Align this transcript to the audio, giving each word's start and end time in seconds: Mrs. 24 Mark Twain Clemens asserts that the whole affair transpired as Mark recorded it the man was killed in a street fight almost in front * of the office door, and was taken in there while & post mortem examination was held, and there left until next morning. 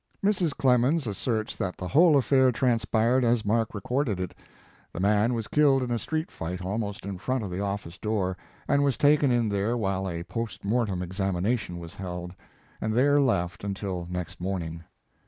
Mrs. 0.23 0.23
24 0.23 0.31
Mark 0.31 0.37
Twain 0.37 0.49
Clemens 0.99 1.05
asserts 1.15 1.55
that 1.57 1.77
the 1.77 1.87
whole 1.89 2.17
affair 2.17 2.51
transpired 2.51 3.23
as 3.23 3.45
Mark 3.45 3.75
recorded 3.75 4.19
it 4.19 4.33
the 4.91 4.99
man 4.99 5.35
was 5.35 5.47
killed 5.47 5.83
in 5.83 5.91
a 5.91 5.99
street 5.99 6.31
fight 6.31 6.59
almost 6.59 7.05
in 7.05 7.19
front 7.19 7.43
* 7.43 7.43
of 7.43 7.51
the 7.51 7.61
office 7.61 7.99
door, 7.99 8.35
and 8.67 8.83
was 8.83 8.97
taken 8.97 9.29
in 9.31 9.47
there 9.47 9.77
while 9.77 10.11
& 10.23 10.27
post 10.27 10.65
mortem 10.65 11.03
examination 11.03 11.77
was 11.77 11.93
held, 11.93 12.33
and 12.81 12.95
there 12.95 13.21
left 13.21 13.63
until 13.63 14.07
next 14.09 14.41
morning. 14.41 14.83